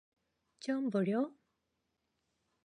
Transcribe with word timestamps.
총 0.59 0.89
버려! 0.89 1.31